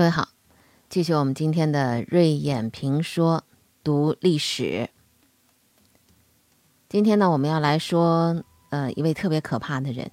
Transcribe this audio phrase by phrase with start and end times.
[0.00, 0.30] 各位好，
[0.88, 3.44] 继续我们今天的锐眼评说
[3.84, 4.88] 读历史。
[6.88, 10.10] 今天呢，我们要来说，呃，一位特别可怕的人。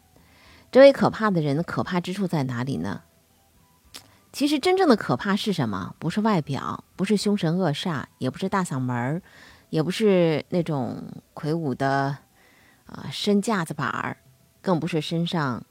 [0.73, 3.03] 这位可怕的人的可怕之处在哪里呢？
[4.33, 5.95] 其实真正的可怕是什么？
[5.99, 9.21] 不是外表，不是凶神恶煞，也不是大嗓门儿，
[9.69, 11.01] 也不是那种
[11.33, 12.17] 魁梧的
[12.87, 14.17] 啊身架子板儿，
[14.61, 15.63] 更不是身上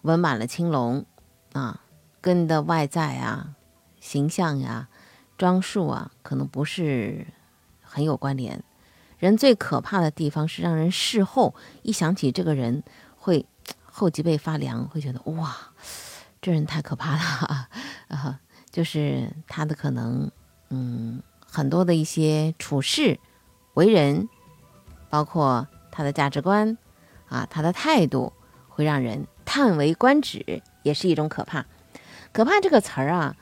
[0.00, 1.04] 纹满了青龙
[1.52, 1.82] 啊。
[2.26, 3.54] 跟你的外在啊、
[4.00, 4.88] 形象呀、
[5.38, 7.24] 装束啊，可能不是
[7.80, 8.64] 很有关联。
[9.16, 12.82] 人最可怕的地方是让人事后一想起这个人，
[13.16, 13.46] 会
[13.84, 15.56] 后脊背发凉，会觉得哇，
[16.42, 17.68] 这人太可怕了
[18.10, 18.40] 啊！
[18.72, 20.28] 就是他的可能，
[20.70, 23.20] 嗯，很多的一些处事、
[23.74, 24.28] 为人，
[25.08, 26.76] 包括他的价值观
[27.28, 28.32] 啊，他的态度，
[28.68, 31.64] 会让人叹为观止，也是一种可怕。
[32.36, 33.34] 可怕这个词儿啊，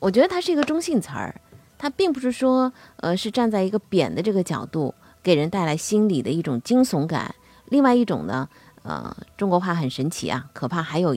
[0.00, 1.40] 我觉得它是一个中性词儿，
[1.78, 7.32] 它并不是说，呃，是站在一个贬的这个角度给人带来心理的一种惊悚感。
[7.66, 8.48] 另外一种呢，
[8.82, 11.16] 呃，中国话很神奇啊，可怕还有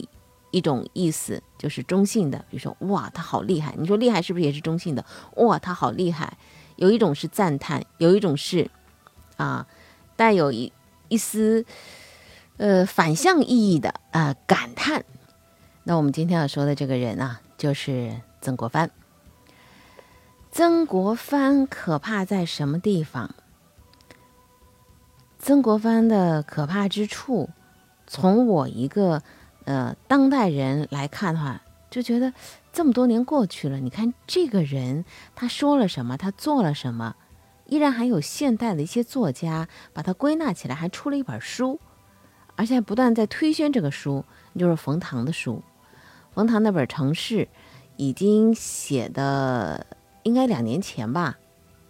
[0.52, 3.74] 一种意思就是中性的，比如说哇，他好厉害。
[3.80, 5.04] 你说厉害是不是也是中性的？
[5.38, 6.38] 哇，他好厉害。
[6.76, 8.70] 有一种是赞叹，有一种是
[9.38, 9.66] 啊，
[10.16, 10.72] 带有一
[11.08, 11.66] 一丝
[12.58, 15.04] 呃反向意义的啊感叹。
[15.86, 18.90] 那我们今天要说的这个人啊，就是曾国藩。
[20.50, 23.36] 曾国藩可怕在什么地方？
[25.40, 27.50] 曾国藩的可怕之处，
[28.08, 29.22] 从我一个
[29.66, 32.32] 呃当代人来看的话，就觉得
[32.72, 35.04] 这么多年过去了，你看这个人
[35.36, 37.18] 他说了什么，他做了什么，
[37.66, 41.82] 依然还有现代的一些作家把它归纳起来，还出了一本书，
[42.56, 44.24] 而且还不断在推宣这个书，
[44.58, 45.62] 就是冯唐的书。
[46.34, 47.46] 冯唐那本《城市》
[47.96, 49.86] 已经写的
[50.24, 51.38] 应该两年前吧，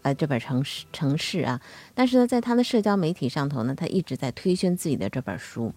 [0.01, 1.61] 呃，这本《城市》城市啊，
[1.93, 5.73] 但是呢，在他的社交媒体上头呢，他一直在推宣自己的这本书。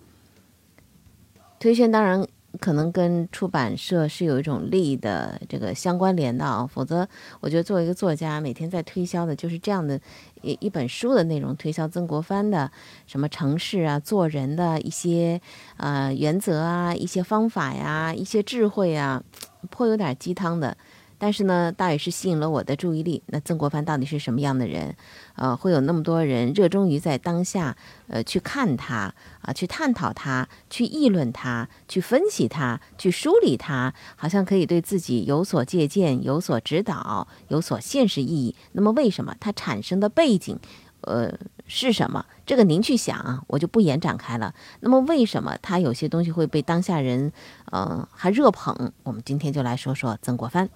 [1.58, 2.26] 推宣当然
[2.58, 7.08] 可能跟出版社是有一种利益的这个相关联的啊，否则
[7.40, 10.00] 我觉得作为一个作家，每天在推销的就是这样的
[10.42, 12.70] 一一本书的内容，推销曾国藩的
[13.06, 15.40] 什么城市啊、做人的一些
[15.76, 19.22] 呃原则啊、一些方法呀、一些智慧啊，
[19.70, 20.76] 颇有点鸡汤的。
[21.18, 23.22] 但是呢，大也是吸引了我的注意力。
[23.26, 24.96] 那曾国藩到底是什么样的人？
[25.34, 27.76] 呃，会有那么多人热衷于在当下，
[28.08, 38.54] 呃，去看他啊，去探讨他，去议论他，去分析他，去梳理他，好像可以对自己有所借鉴、有所指导、有所现实意义。
[38.72, 40.58] 那么，为什么它产生的背景，
[41.02, 41.32] 呃，
[41.66, 42.24] 是什么？
[42.44, 44.54] 这个您去想啊，我就不延展开了。
[44.80, 47.32] 那么，为什么他有些东西会被当下人，
[47.72, 48.92] 呃，还热捧？
[49.02, 50.68] 我们今天就来说说曾国藩。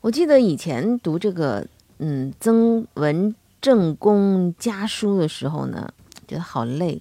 [0.00, 1.66] 我记得以前读这个
[1.98, 5.92] 嗯曾文正公家书的时候呢，
[6.28, 7.00] 觉得好累。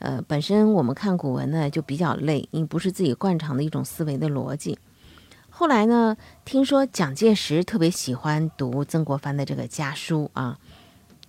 [0.00, 4.76] 呃，本身我们看古文呢就比较累，因为不是自己惯常的一种思维的逻辑。
[5.48, 10.58] 后来呢，听说蒋介石特别喜欢读曾国藩的这个家书啊，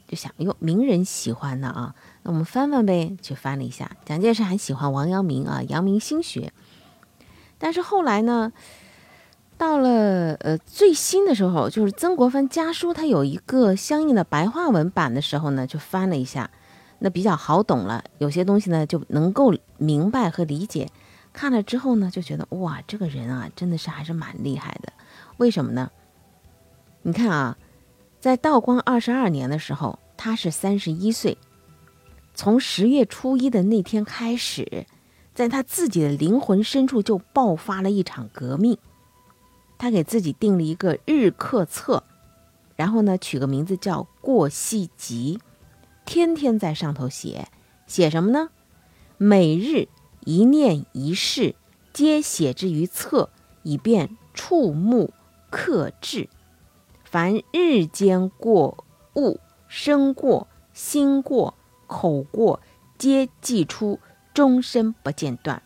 [0.08, 1.94] 就想哟，名人喜欢的啊，
[2.24, 3.91] 那我们翻翻呗，去翻了一下。
[4.03, 6.52] 蒋介石还喜欢王阳明啊，阳明心学。
[7.59, 8.52] 但是后来呢？
[9.57, 16.50] 到了呃最新的时候，就是曾国藩家书，他有一个相应的白话文版的时候呢，就翻了一下，
[17.00, 20.88] 那比较好懂了，有些东西呢就能够明白和理解。
[21.34, 24.94] 看了之后呢，就觉得哇，这个人啊，真的是还是蛮厉害的。
[25.38, 25.90] 为什么呢？
[27.01, 27.57] 你看啊，
[28.19, 31.38] 在道光二十二年的时候，他是三十一岁，
[32.35, 34.85] 从十月初一的那天开始，
[35.34, 38.78] 在他自己的灵魂深处就爆发了一场革命。
[39.77, 42.03] 他给自己定了一个日课册，
[42.75, 45.40] 然后呢，取个名字叫《过隙集》，
[46.05, 47.47] 天天在上头写，
[47.85, 48.49] 写什么呢？
[49.17, 49.87] 每日
[50.25, 51.55] 一念一事，
[51.93, 53.29] 皆写之于册，
[53.63, 55.13] 以便触目
[55.49, 56.29] 克制。
[57.03, 58.84] 凡日间过
[59.16, 61.53] 物、身过、心过、
[61.87, 62.59] 口过，
[62.97, 63.99] 皆记出，
[64.34, 65.63] 终身不间断。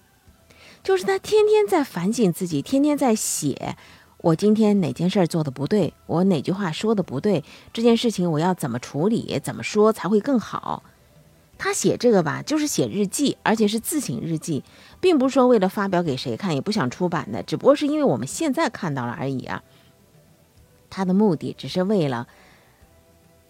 [0.84, 3.76] 就是他天天在反省自己，天天在写。
[4.22, 5.94] 我今天哪件事做的不对？
[6.06, 7.44] 我哪句话说的不对？
[7.74, 9.40] 这件事情我要怎么处理？
[9.44, 10.84] 怎么说才会更好？
[11.58, 14.64] 他写这个吧，就是写日记，而且是自省日记，
[15.00, 19.64] 并不是说为了发表给谁看，也不想出版的，只不过是因为我们现在看到了而已啊。
[20.90, 22.28] 他的目的只是为了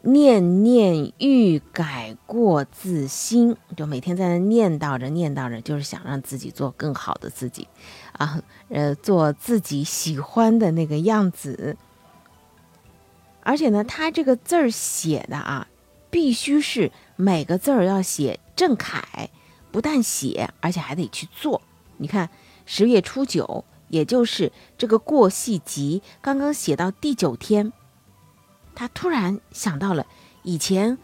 [0.03, 7.67] 念念欲改过自新，就每天在那念叨着念叨着，就是想让自己做更好的自己。
[8.21, 11.75] 啊，呃，做自己喜欢的那个样子。
[13.43, 15.67] 而且呢，他这个字儿写的啊，
[16.11, 19.29] 必须是每个字儿要写正楷，
[19.71, 21.61] 不但写，而且还得去做。
[21.97, 22.29] 你看，
[22.67, 27.73] 十月初九，也就是这个过戏集刚刚写到第九天，
[28.75, 30.05] 他突然想到了
[30.43, 30.99] 以前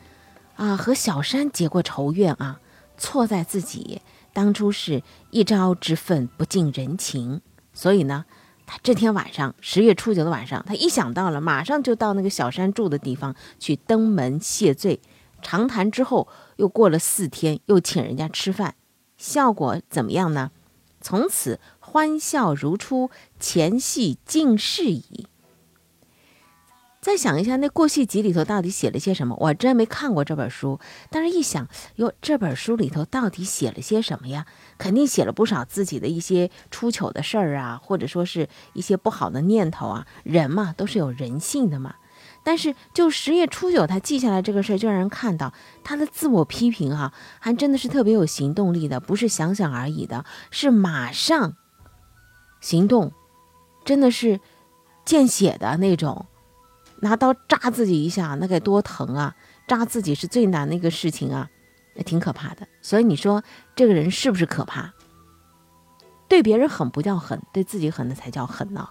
[0.56, 2.60] 啊和小山结过仇怨啊，
[3.00, 4.02] 错在自己
[4.38, 5.02] 当初是
[5.32, 7.42] 一朝之愤不近人情，
[7.74, 8.26] 所以呢。
[8.68, 15.00] 他这天晚上，十月初九的晚上，他一想到了，马上就到那个小山住的地方去登门谢罪。
[15.42, 18.76] 长谈之后，又过了四天，又请人家吃饭，
[19.18, 20.52] 效果怎么样呢？
[21.02, 25.26] 从此欢笑如初，前戏尽事矣。
[27.08, 29.34] 再想一下，那过戏集里头到底写了些什么？
[29.40, 34.46] 我真没看过这本书，但是一想，哟，这本书里头到底写了些什么呀？
[34.78, 40.06] 肯定写了不少自己的一些出糗的事儿啊，或者说是一些不好的念头啊。
[40.24, 41.96] 人嘛，都是有人性的嘛。
[42.44, 45.54] 但是就十月初九，他记下来这个事儿，就让人看到
[45.86, 51.56] 他的自我批评哈，还真的是特别有行动力的，不是想想而已的，是马上
[52.60, 53.14] 行动，
[53.86, 54.42] 真的是
[55.06, 56.26] 见血的那种。
[57.02, 59.36] 拿刀扎自己一下，那该多疼啊！
[59.68, 61.50] 扎自己是最难的一个事情啊，
[61.94, 62.68] 也挺可怕的。
[62.82, 63.44] 所以你说
[63.76, 64.94] 这个人是不是可怕？
[66.28, 68.90] 对别人狠不叫狠，对自己狠的才叫狠呢。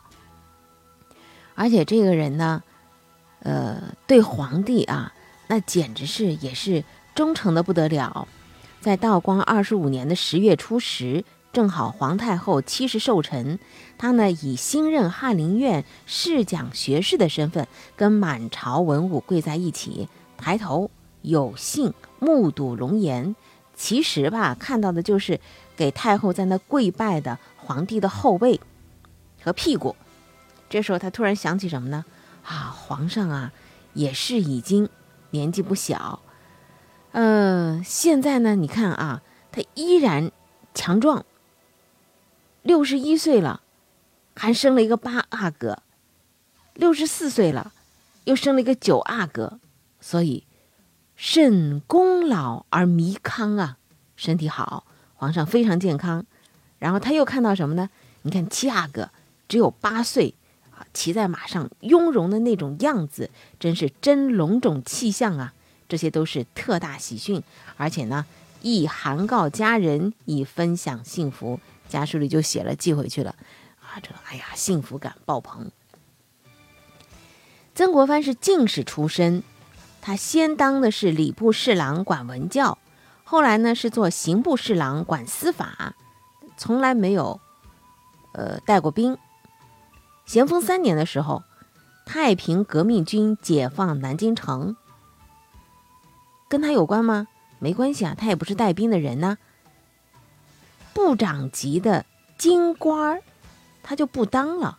[1.54, 2.62] 而且这个人呢，
[3.40, 5.12] 呃，对皇帝啊，
[5.48, 8.28] 那简直是也是忠诚的不得了。
[8.80, 11.24] 在道光二十五年的十月初十。
[11.56, 13.58] 正好皇太后七十寿辰，
[13.96, 17.66] 他呢以新任翰林院侍讲学士的身份，
[17.96, 20.06] 跟满朝文武跪在一起，
[20.36, 20.90] 抬头
[21.22, 23.34] 有幸目睹龙颜。
[23.74, 25.40] 其实吧，看到的就是
[25.74, 28.60] 给太后在那跪拜的皇帝的后背
[29.42, 29.96] 和屁股。
[30.68, 32.04] 这时候他突然想起什么呢？
[32.44, 33.50] 啊，皇上啊，
[33.94, 34.90] 也是已经
[35.30, 36.20] 年纪不小，
[37.12, 40.30] 呃，现在呢，你看啊，他依然
[40.74, 41.24] 强壮。
[42.66, 43.60] 六十一岁了，
[44.34, 45.76] 还生了一个八阿哥；
[46.74, 47.72] 六十四岁了，
[48.24, 49.60] 又生了一个九阿哥。
[50.00, 50.42] 所以，
[51.14, 53.78] 肾功老而弥康啊，
[54.16, 54.84] 身体好，
[55.14, 56.26] 皇上非常健康。
[56.80, 57.88] 然后他又看到什么呢？
[58.22, 59.10] 你看七阿哥
[59.46, 60.34] 只有八岁
[60.76, 63.30] 啊，骑在马上雍容的那种样子，
[63.60, 65.54] 真是真龙种气象啊！
[65.88, 67.40] 这些都是特大喜讯，
[67.76, 68.26] 而且呢，
[68.60, 71.60] 亦函告家人，以分享幸福。
[71.88, 73.34] 家书里就写了，寄回去了，
[73.80, 75.70] 啊，这哎呀，幸福感爆棚。
[77.74, 79.42] 曾国藩是进士出身，
[80.00, 82.78] 他先当的是礼部侍郎，管文教，
[83.24, 85.94] 后来呢是做刑部侍郎，管司法，
[86.56, 87.40] 从来没有，
[88.32, 89.18] 呃，带过兵。
[90.24, 91.42] 咸丰三年的时候，
[92.04, 94.76] 太平革命军解放南京城，
[96.48, 97.28] 跟他有关吗？
[97.58, 99.38] 没关系啊，他也不是带兵的人呢。
[100.96, 102.06] 部长级的
[102.38, 103.22] 京官儿，
[103.82, 104.78] 他就不当了，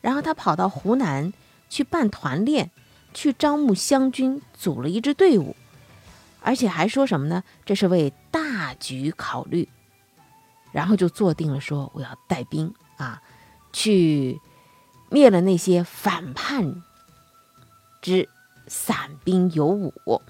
[0.00, 1.34] 然后他跑到湖南
[1.68, 2.70] 去办团练，
[3.12, 5.54] 去招募湘军，组了一支队伍，
[6.40, 7.44] 而且还说什么呢？
[7.66, 9.68] 这是为大局考虑，
[10.72, 13.20] 然后就坐定了，说我要带兵啊，
[13.70, 14.40] 去
[15.10, 16.82] 灭了那些反叛
[18.00, 18.26] 之
[18.68, 20.22] 散兵游武。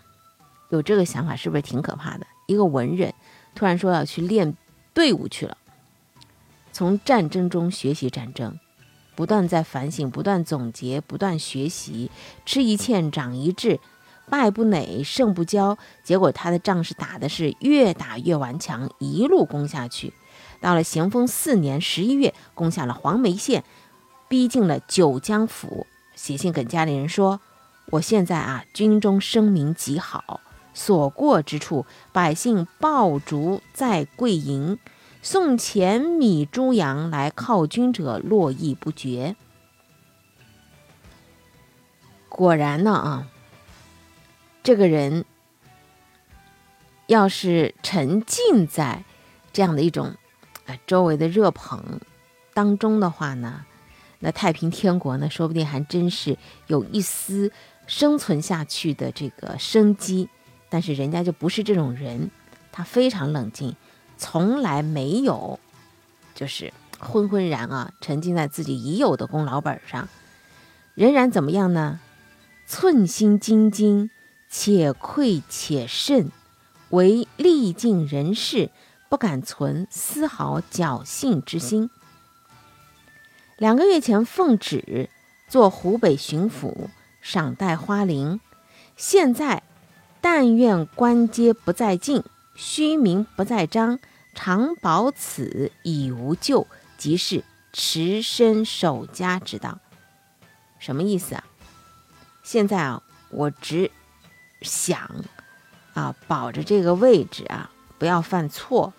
[0.70, 2.26] 有这个想法是不是挺可怕的？
[2.48, 3.14] 一个文人
[3.54, 4.56] 突然说要去练。
[4.98, 5.56] 队伍去了，
[6.72, 8.58] 从战争中学习战争，
[9.14, 12.10] 不断在反省，不断总结，不断学习，
[12.44, 13.78] 吃一堑长一智，
[14.28, 15.78] 败不馁，胜不骄。
[16.02, 20.12] 结果他的仗是打的是越打越顽强，一路攻下去。
[20.60, 23.62] 到了咸丰四年十一月，攻下了黄梅县，
[24.26, 25.86] 逼近了九江府，
[26.16, 27.40] 写信给家里人说
[27.92, 30.40] ：“我现在啊，军中声名极好。”
[30.78, 34.78] 所过之处，百姓爆竹在跪迎，
[35.20, 39.34] 送钱米猪羊来犒军者络绎不绝。
[42.28, 43.26] 果然呢啊，
[44.62, 45.24] 这个人
[47.08, 49.02] 要是沉浸在
[49.52, 50.14] 这样的一种
[50.66, 52.00] 啊周围的热捧
[52.54, 53.66] 当中的话呢，
[54.20, 57.50] 那太平天国呢，说不定还真是有一丝
[57.88, 60.28] 生存下去的这个生机。
[60.68, 62.30] 但是人家就不是这种人，
[62.70, 63.74] 他非常冷静，
[64.16, 65.58] 从来没有
[66.34, 70.08] 就是昏昏然啊，沉浸在自己已有的功劳本上，
[70.94, 72.00] 仍然怎么样呢？
[72.66, 74.10] 寸心兢兢，
[74.50, 76.30] 且愧且慎，
[76.90, 78.70] 唯历尽人事，
[79.08, 81.88] 不敢存丝毫侥幸之心。
[83.56, 85.08] 两个月前奉旨
[85.48, 86.88] 做湖北巡抚，
[87.22, 88.38] 赏戴花翎。
[88.96, 89.62] 现在，
[90.20, 92.22] 但愿官阶不再进，
[92.54, 93.98] 虚名不再彰，
[94.34, 99.78] 常保此已无咎，即是持身守家之道。
[100.78, 101.44] 什么意思啊？
[102.42, 103.90] 现在啊，我只
[104.62, 105.10] 想
[105.94, 108.92] 啊，保着这个位置啊，不要犯错，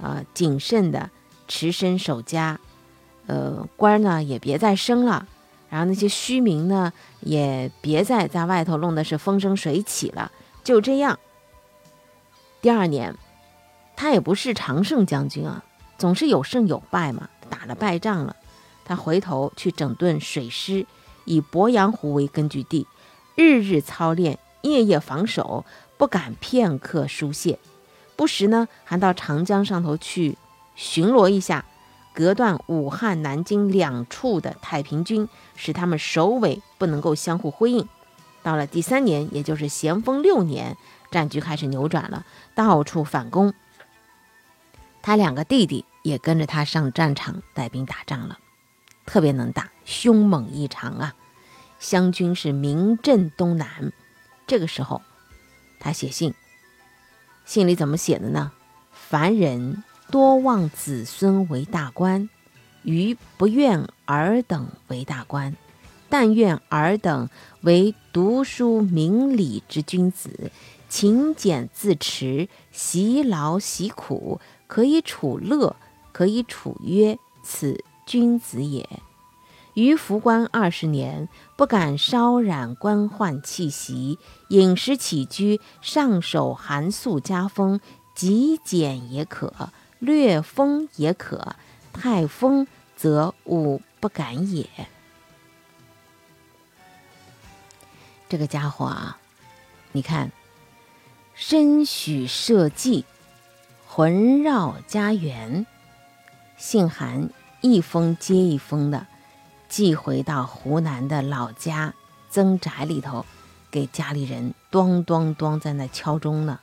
[0.00, 1.10] 啊，谨慎的
[1.46, 2.58] 持身守家。
[3.26, 5.28] 呃，官呢也别再升了，
[5.68, 10.32] 然后那些虚名呢也别再在外头弄的是风生水起了，
[10.68, 11.18] 就这样。
[12.60, 13.16] 第二年，
[13.96, 15.64] 他也不是常胜将军啊，
[15.96, 18.36] 总是有胜有败嘛，打了败仗了，
[18.84, 20.84] 他回头去整顿水师，
[21.24, 22.86] 以鄱阳湖为根据地，
[23.34, 25.64] 日日操练，夜夜防守，
[25.96, 27.58] 不敢片刻疏懈，
[28.14, 30.36] 不时呢还到长江上头去
[30.76, 31.64] 巡逻一下。
[32.12, 37.88] 隔断武汉、南京两处的太平军，使他们首尾不能够相互辉映。
[38.42, 40.76] 到了第三年，也就是咸丰六年，
[41.10, 43.52] 战局开始扭转了，到处反攻。
[45.02, 48.38] 他两个弟弟也跟着他上战场带兵打仗了，
[49.06, 51.14] 特别能打，凶猛异常啊！
[51.78, 53.92] 湘军是名震东南。
[54.46, 55.02] 这个时候，
[55.80, 56.34] 他写信，
[57.44, 58.52] 信里怎么写的呢？
[58.92, 59.82] 凡人。
[60.10, 62.30] 多望子孙为大官，
[62.82, 65.54] 余不愿尔等为大官，
[66.08, 67.28] 但愿尔等
[67.62, 70.50] 为读书明理之君子，
[70.88, 75.76] 勤俭自持，习劳习苦，可以处乐，
[76.12, 78.88] 可以处约，此君子也。
[79.74, 87.80] 于服官二十年，不敢稍染官宦气息，饮食起居上守寒素家风，
[88.14, 89.70] 极简也可。
[90.00, 91.54] 略丰也可，
[91.92, 94.68] 太丰则吾不敢也。
[98.28, 99.18] 这个家伙啊，
[99.92, 100.30] 你看，
[101.34, 103.04] 身许社稷，
[103.86, 105.66] 魂绕家园，
[106.56, 107.30] 信函
[107.60, 109.06] 一封接一封的
[109.68, 111.94] 寄回到湖南的老家
[112.30, 113.24] 曾宅里头，
[113.70, 116.60] 给家里人咚咚咚在那敲钟呢。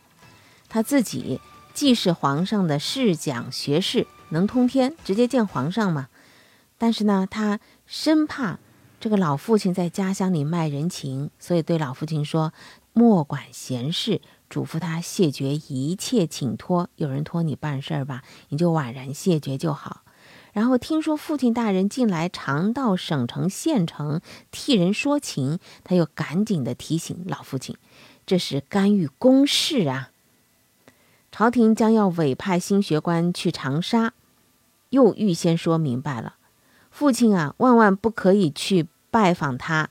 [0.70, 1.42] 他自己。
[1.74, 6.08] 既是皇上的侍讲学士，能通天，直接见皇上嘛。
[6.78, 8.60] 但是呢，他生怕
[9.00, 12.54] 这个老父亲在家乡里卖人情，所以对老父亲说
[12.94, 16.90] ：“莫管闲事，嘱咐他谢绝一切请托。
[16.96, 20.02] 有人托你办事儿吧，你就婉然谢绝就好。”
[20.54, 24.22] 然后听说父亲大人近来常到省城、县城
[24.52, 27.76] 替人说情，他又赶紧的提醒老父亲
[28.26, 30.12] ：“这是干预公事啊。”
[31.32, 34.14] 朝廷将要委派新学官去长沙，
[34.90, 36.36] 又预先说明白了，
[36.96, 39.90] 父亲啊，万万不可以去拜访他。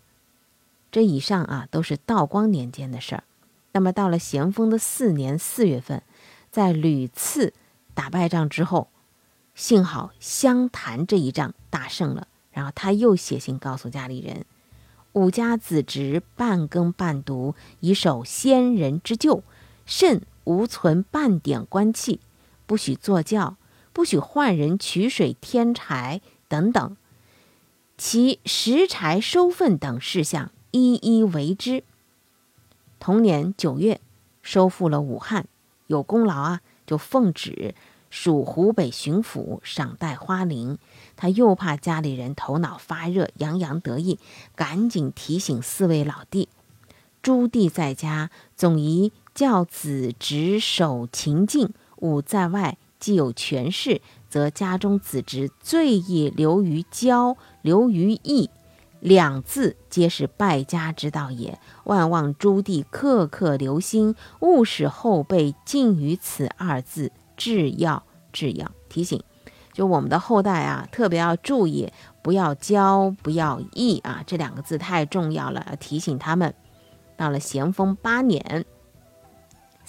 [0.90, 3.24] 这以上啊，都是道光年间的事儿。
[3.72, 6.02] 那么到了咸丰的四年四月份，
[6.50, 7.52] 在屡次
[7.92, 8.88] 打败仗之后，
[9.54, 14.46] 幸好湘潭这一仗大胜了，然后他又写信告诉家里人
[15.12, 19.44] ：“吾家子侄半耕半读，以守先人之旧，
[19.84, 22.20] 甚。”无存半点官气，
[22.66, 23.56] 不许坐轿，
[23.94, 26.20] 不许换人取水添柴
[26.54, 26.96] 等等，
[27.98, 31.82] 其拾柴收粪等事项一一为之。
[33.00, 34.00] 同年九月，
[34.40, 35.48] 收复了武汉，
[35.88, 37.74] 有功劳啊，就奉旨
[38.08, 40.78] 属湖北巡抚，赏戴花翎。
[41.16, 44.20] 他又怕家里人头脑发热，洋洋得意，
[44.54, 46.48] 赶紧提醒四位老弟：
[47.20, 49.10] 朱棣在家，总宜。
[49.34, 54.00] 教子侄守勤敬，吾在外既有权势，
[54.34, 58.50] 则家中子侄最易流于骄，流于义，
[58.98, 61.60] 两字皆是败家之道也。
[61.84, 68.68] 万望朱棣刻刻留心，勿使后辈尽于此二字，至要至要。
[68.88, 69.22] 提醒，
[69.72, 76.52] 就我们的后代啊，特别要注意，不要骄，不要义啊，这两个字太重要了，要提醒他们。
[77.16, 78.66] 到了咸丰八年。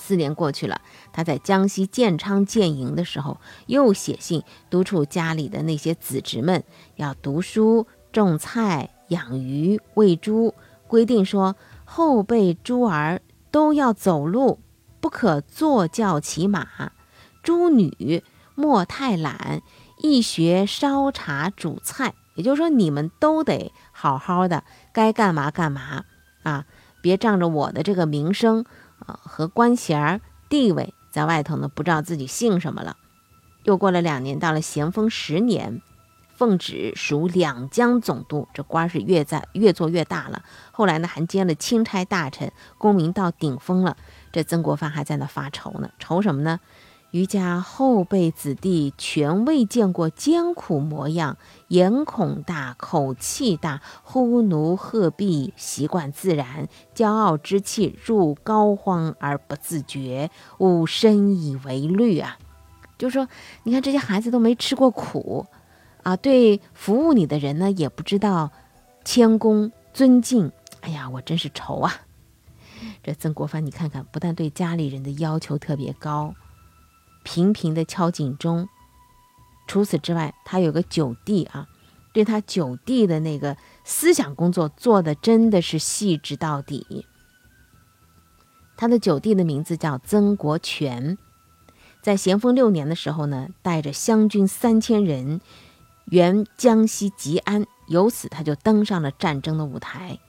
[0.05, 0.81] 四年过去了，
[1.12, 6.63] 他在江西建昌建营的时候，又写信督促家里的那些子侄们
[6.95, 10.53] 要读书、种菜、养鱼、喂猪，
[10.85, 13.19] 规定说后辈猪儿
[13.50, 14.59] 都要走路，
[15.00, 16.91] 不可坐轿骑马；
[17.41, 19.63] 猪女莫太懒，
[19.97, 22.13] 易学烧茶煮菜。
[22.35, 26.03] 也就是说，你们都得好好的，该干嘛干嘛
[26.43, 26.65] 啊，
[27.01, 28.65] 别仗着我的这个名声。
[29.05, 32.97] 啊，和官衔儿、地位在外头呢，不知道自己姓什么了。
[33.63, 35.81] 又过了两年，到了咸丰十年，
[36.33, 40.43] 奉旨属两江总督，这官是越在越做越大了。
[40.71, 43.97] 后来呢，还兼了钦差大臣，功名到顶峰了。
[44.31, 46.59] 这曾国藩还在那发愁呢，愁什么呢？
[47.15, 51.38] 余家后辈子弟全未见过艰苦模样，
[51.69, 62.38] 眼孔大，口气大，呼奴喝婢，习惯自然，骄傲之气入膏肓而不自觉，吾深以为虑啊！
[62.98, 63.29] 就说，
[63.63, 65.45] 你看这些孩子都没吃过苦。
[66.03, 68.51] 啊，对服务你的人呢，也不知道
[69.05, 70.51] 谦恭尊敬。
[70.81, 71.93] 哎呀，我真是愁啊！
[73.01, 76.36] 这曾国藩，你看看，不但对家里人的要求特别高，
[77.25, 78.70] 频频的敲警钟。
[79.67, 81.67] 除此之外，他有个九弟啊，
[82.13, 87.05] 对他九弟的那个思想工作做的真的是细致到底。
[88.77, 91.17] 他的九弟的名字叫曾国荃，
[92.01, 95.41] 在咸丰六年的时候呢，带着湘军三千人。
[96.12, 100.20] 原江西吉安，由此他就登上了战争的舞台，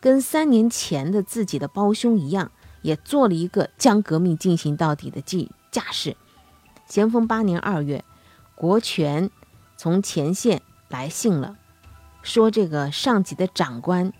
[0.00, 2.50] 跟三年前的自己的胞兄一样，
[2.82, 6.16] 也做了一个将革命进行到底的计架势。
[6.86, 8.04] 咸丰八年二月，
[8.54, 9.28] 国权
[9.76, 11.56] 从前线来信了，
[12.22, 14.12] 说这个上级的长官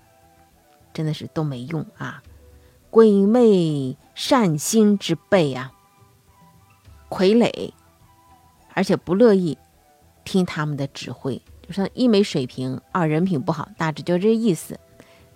[0.93, 2.23] 真的是都没用啊，
[2.91, 5.73] 鬼魅善心之辈啊，
[7.09, 7.73] 傀儡，
[8.75, 9.57] 而且不乐意。
[10.25, 14.79] 听他们的指挥，就说一没水平，二人品不好，大致就这意思。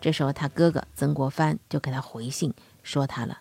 [0.00, 2.54] 这时候他哥哥曾国藩就给他回信
[2.84, 3.40] 说他了，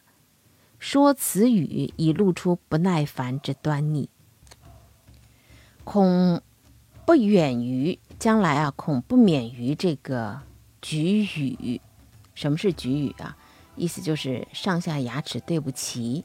[0.79, 4.09] 说此语已露出不耐烦之端倪，
[5.83, 6.41] 恐
[7.05, 10.41] 不远于将来啊，恐不免于这个
[10.81, 11.81] 局语。
[12.33, 13.37] 什么是局语啊？
[13.75, 16.23] 意思就是上下牙齿对不齐，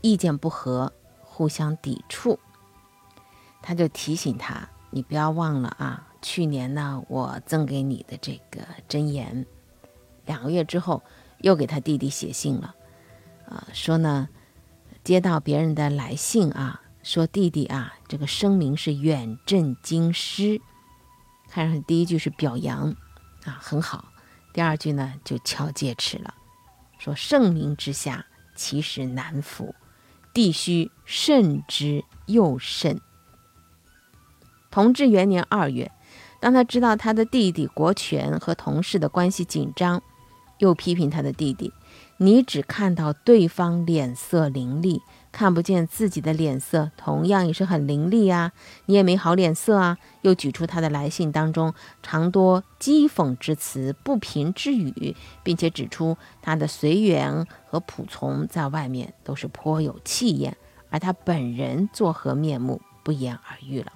[0.00, 2.38] 意见不合，互相抵触。
[3.62, 9.44] 他就提醒他：“你不要忘了啊，去年呢，我赠给你的这个真言。”
[10.26, 11.02] 两个月之后，
[11.40, 12.74] 又给他弟弟写信了，
[13.50, 14.28] 啊，说呢，
[15.04, 20.60] 接到别人的来信啊，说弟弟啊，这个声明是远震京师。
[21.48, 22.94] 看上去第一句是表扬，
[23.44, 24.04] 啊，很好；
[24.52, 26.32] 第二句呢，就敲戒尺了，
[26.98, 29.74] 说盛名之下，其实难服，
[30.32, 33.00] 弟须慎之又慎。
[34.70, 35.90] 同治元年二月，
[36.38, 40.00] 当他知道他的弟弟国权和同事的关系紧张，
[40.58, 41.72] 又批评他的弟弟
[42.22, 45.00] ：“你只看到对方脸色凌厉，
[45.32, 48.52] 看不见自己的脸色同样也是很凌厉啊！
[48.84, 60.54] 你也没好脸色啊！”又举出他的来信当中常多讥讽之词、不平之语，并且指出他的随缘和仆从在外面都是颇有气焰，
[60.90, 63.90] 而他本人作何面目，不言而喻了。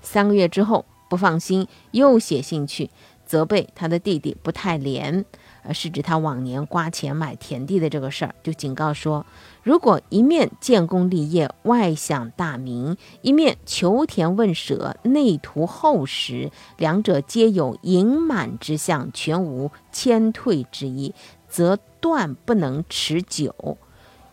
[0.00, 2.90] 三个月之后，不放心，又写信去
[3.24, 5.24] 责备他的弟弟不太廉，
[5.64, 9.24] 呃，是指他往年刮钱买田地的这个事儿，就警告说，
[9.62, 21.14] 如果一面建功立业，外享大名，一面求田问舍，内图厚实，两者皆有盈满之相，全无谦退之意，
[21.48, 23.78] 则断不能持久。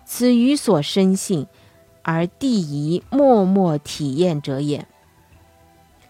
[0.05, 1.47] 此予所深信，
[2.01, 4.85] 而弟宜默默体验者也。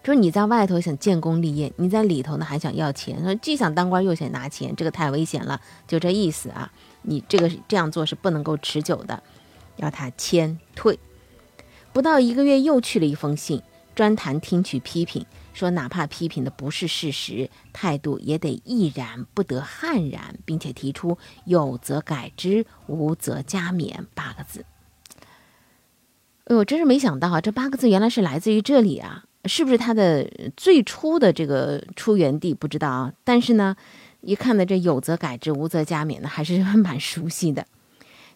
[0.03, 6.71] 说你在外头想建功立业，你在里头呢还想要钱，说既想当官又想拿钱，这个太危险了，就这意思啊。
[7.03, 9.21] 你这个这样做是不能够持久的，
[9.77, 10.97] 要他谦退。
[11.93, 13.61] 不到一个月又去了一封信，
[13.93, 24.65] 专谈听取批评，说哪怕批评的不是事实，态度也得毅然，不得悍然，并且提出有则改之，无则加勉八个字。
[26.45, 29.25] 哎呦，真是没想到啊，这八个字原来是来自于这里啊。
[29.45, 33.13] 是不是他的最初的这个出源地不知道啊？
[33.23, 33.75] 但是呢，
[34.21, 37.65] 一看呢，这有则改之，无则加勉呢，还是 蛮熟悉的。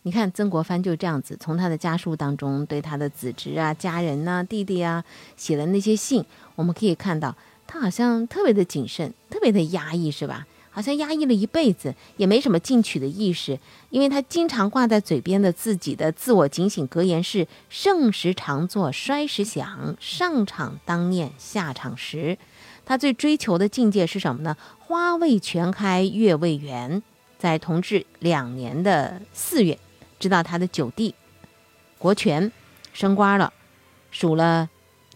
[0.04, 5.04] 你看曾国藩就这样子，从他的家书当中对他的子侄啊、家人呐、弟弟啊
[5.36, 6.24] 写的那些信，
[6.56, 10.46] 我们可以看到他好像特别的谨慎，特别的压抑，是吧？
[10.76, 13.58] 好像压抑了一辈子，也没什么进取的意识，
[13.92, 22.38] 因为他经常挂在嘴边的自己的自我警醒格言是“盛时常作，衰时想，上场当念，下场时”。
[22.86, 24.58] 他最追求的境界是什么呢？
[24.78, 27.02] 花未全开，月未圆。
[27.40, 29.80] 在同治两年的四月，
[30.20, 31.16] 知道他的九弟
[31.98, 32.52] 国权
[32.92, 33.54] 升官了，
[34.12, 34.70] 属了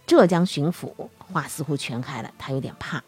[0.07, 3.03] 浙江巡抚，话似乎全开了，他有点怕。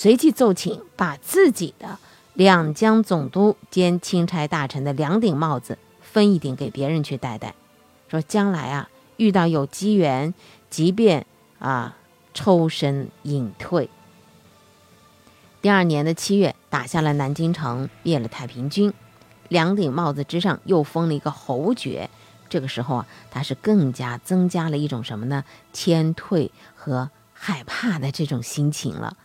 [0.00, 1.98] 随即奏请把自己的
[2.32, 7.56] 两江总督兼钦差大臣的两顶帽子分一顶给别人去戴戴，
[8.08, 10.32] 说将来啊遇到有机缘，
[10.70, 11.26] 即便
[11.58, 11.96] 啊
[12.32, 13.90] 抽身隐退。
[15.60, 18.94] 第二年的七月，打下了南京城，灭了太平军，
[19.48, 22.08] 两顶帽子之上又封了一个侯爵。
[22.48, 25.42] 这个时候啊，他是更加增加了一种什么呢？
[25.72, 29.16] 谦退和害怕的这种心情了。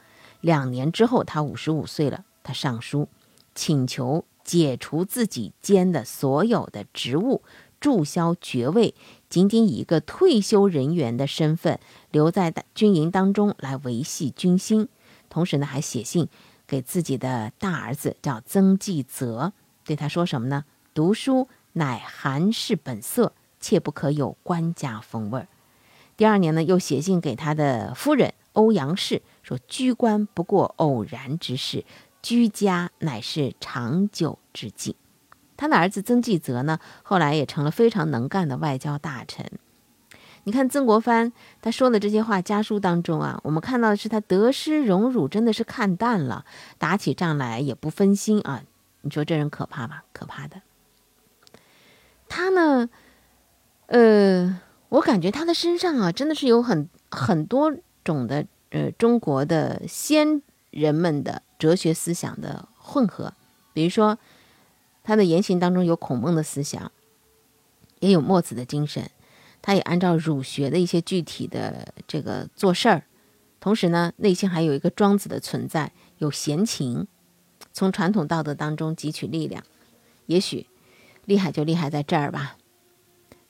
[0.44, 3.08] 两年之后，他五十五岁了，他上书
[3.56, 7.42] 请求解除自己兼的所有的职务，
[7.80, 8.94] 注销爵位，
[9.30, 11.80] 仅仅以一个退休人员的身份
[12.12, 14.90] 留在军营当中来维系军心。
[15.30, 16.28] 同时呢，还写信
[16.68, 19.54] 给自己的大儿子，叫曾纪泽，
[19.86, 20.66] 对他说什么呢？
[20.94, 25.48] 读书乃寒士本色，切不可有官家风味儿。
[26.18, 31.86] 第二年呢，又写信给他的夫人欧阳氏，说居官不过偶然之事，
[32.24, 34.96] 居家乃是长久之计。
[35.56, 39.46] 他的儿子曾纪泽呢，后来也成了非常能干的外交大臣。
[40.46, 46.44] 你看曾国藩他说的这些话，家书当中啊，我们看到的是他得失荣辱真的是看淡了，
[46.78, 48.64] 打起仗来也不分心啊。
[49.02, 50.04] 你说这人可怕吧？
[50.12, 50.62] 可怕的。
[52.28, 52.90] 他呢，
[53.86, 57.72] 呃，我感觉他的身上啊，真的是有很很多
[58.04, 63.34] 种的呃中国的先人们的哲学思想的混合。
[63.72, 64.18] 比如说，
[65.04, 66.92] 他的言行当中有孔孟的思想，
[68.00, 69.10] 也有墨子的精神。
[69.62, 73.04] 他也按照儒学的一些具体的这个做事儿，
[73.62, 77.08] 同时呢，内心还有一个庄子的存在，有闲情，
[77.72, 79.64] 从传统道德当中汲取力量。
[80.26, 80.68] 也许
[81.26, 82.58] 厉害就厉害在这儿吧。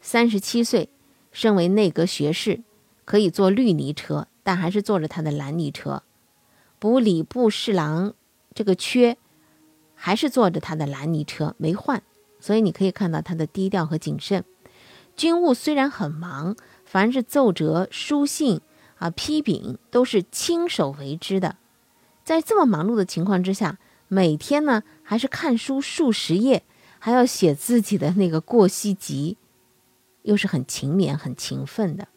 [0.02, 0.90] 三十七岁，
[1.32, 2.62] 身为内阁学士，
[3.06, 6.04] 可以坐绿泥车，但还是坐着他的蓝泥车；
[6.78, 8.14] 补礼部侍郎
[8.54, 9.18] 这个缺，
[9.96, 12.04] 还是坐着他的蓝泥车，没换。
[12.40, 14.44] 所以你可以看到他的低调和谨慎。
[15.16, 18.60] 军务虽然很忙，凡是奏折、书信
[18.98, 21.56] 啊、批禀都是亲手为之的。
[22.26, 23.78] 在这么忙碌的情况之下，
[24.10, 26.64] 每天呢还是看书数十页，
[27.00, 29.38] 还要写自己的那个过膝集，
[30.24, 32.08] 又是很勤勉、很勤奋的。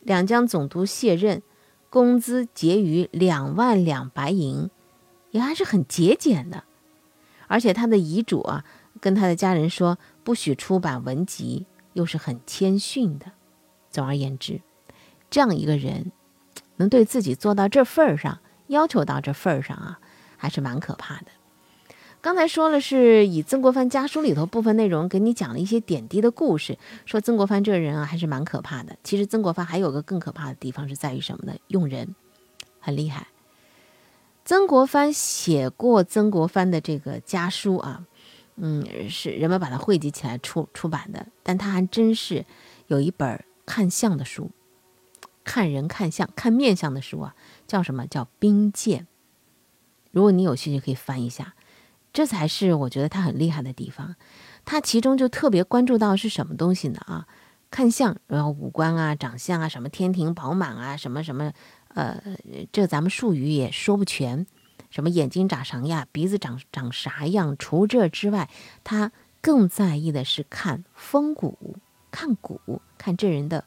[0.00, 1.42] 两江总督卸任，
[1.94, 4.68] 工资结余两万两白银，
[5.30, 6.64] 也还是很节俭的。
[7.46, 8.64] 而且他的遗嘱啊，
[9.00, 11.66] 跟他的家人说，不许出版文集。
[11.92, 13.26] 又是很谦逊的。
[13.88, 14.60] 总而言之，
[15.30, 16.10] 这样一个人
[16.78, 20.00] 能对自己做到这份儿上，要求到这份儿上啊，
[20.36, 21.26] 还是蛮可怕的。
[22.24, 28.96] 刚才说了，是以曾国藩家书里头部分内容给你讲了一些点滴的故事，说曾国藩这个人啊，还是蛮可怕的。
[29.04, 31.54] 其实曾国藩还有个更可怕的地方是在于什么呢？
[31.68, 32.14] 用人
[32.80, 33.26] 很厉害。
[34.42, 38.06] 曾国藩写过曾国藩的这个家书啊。
[38.56, 42.46] 嗯，是人们把它汇集起来出出版的，但他还真是
[42.86, 44.50] 有一本看相的书，
[45.44, 47.34] 看人看相看面相的书啊，
[47.66, 49.06] 叫什么叫兵谏？
[50.12, 51.54] 如果你有兴趣，可以翻一下，
[52.14, 54.16] 这才是我觉得他很厉害的地方。
[54.64, 57.00] 他其中就特别关注到是什么东西呢？
[57.00, 57.26] 啊，
[57.70, 61.52] 看相，然后五官啊、长相啊，什么天庭饱满啊，什么什么，
[61.88, 62.22] 呃，
[62.72, 64.46] 这咱们术语也说不全。
[64.90, 67.56] 什么眼睛长啥样，鼻子长长啥样？
[67.58, 68.48] 除这之外，
[68.84, 71.76] 他更在意的是看风骨，
[72.12, 73.64] 看骨，看这人的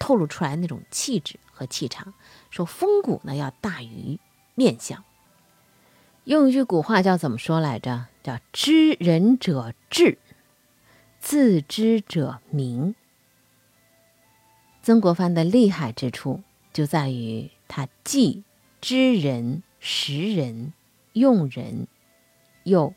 [0.00, 2.12] 透露出来那种气质和气场。
[2.50, 4.18] 说风骨呢要大于
[4.56, 5.04] 面相。
[6.24, 8.06] 用一句古话叫怎么说来着？
[8.22, 10.18] 叫知人者智，
[11.20, 12.94] 自知者明。
[14.82, 18.44] 曾国藩的厉害之处就在于他既
[18.80, 19.62] 知人。
[19.86, 20.72] 识人、
[21.12, 21.88] 用人，
[22.62, 22.94] 又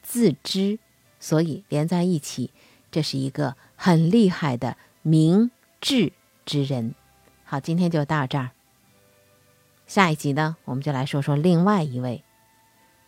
[0.00, 0.78] 自知，
[1.18, 2.50] 所以连在一起，
[2.90, 5.50] 这是一个很厉害的明
[5.82, 6.14] 智
[6.46, 6.94] 之人。
[7.44, 8.52] 好，今天就到这儿。
[9.86, 12.24] 下一集呢，我们就来说说另外一位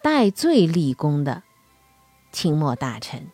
[0.02, 1.44] 戴罪立功的
[2.32, 3.30] 清末大臣。